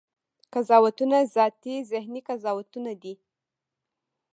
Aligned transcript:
قضاوتونه 0.53 1.17
ذاتي 1.35 1.75
ذهني 1.91 2.19
قضاوتونه 2.29 2.91
دي. 3.01 3.13